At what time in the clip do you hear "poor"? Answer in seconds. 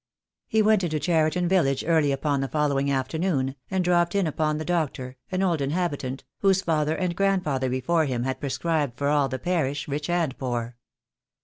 10.39-10.75